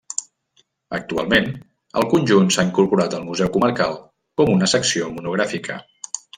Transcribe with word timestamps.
Actualment, 0.97 1.51
el 2.01 2.07
conjunt 2.15 2.49
s'ha 2.57 2.67
incorporat 2.69 3.15
al 3.19 3.29
Museu 3.29 3.53
Comarcal 3.59 3.95
com 4.43 4.53
una 4.59 4.73
secció 4.77 5.15
monogràfica. 5.21 5.81